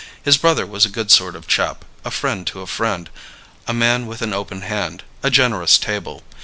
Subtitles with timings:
[0.23, 3.07] His brother was a good sort of chap, a friend to a friend,
[3.67, 6.23] a man with an open hand, a generous table.